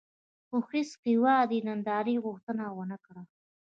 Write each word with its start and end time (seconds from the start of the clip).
خو 0.47 0.57
هېڅ 0.71 0.89
هېواد 1.07 1.47
یې 1.55 1.59
د 1.63 1.65
نندارې 1.69 2.23
غوښتنه 2.25 2.63
ونه 2.77 2.97
کړه. 3.05 3.23